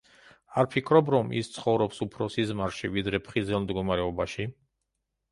[0.59, 4.47] არ ფიქრობ რომ ის ცხოვრობს უფრო სიზმარში, ვიდრე ფხიზელ მდგომარეობაში?